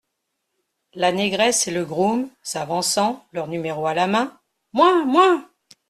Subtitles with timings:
[0.95, 4.35] La Négresse et Le Groom, s’avançant, leurs numéros à la main.—
[4.73, 5.05] Moi!
[5.05, 5.47] moi!